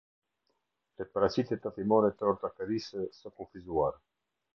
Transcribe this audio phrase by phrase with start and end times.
[0.93, 4.01] Fletëparaqitjet tatimore të Ortakërisë së Kufizuar.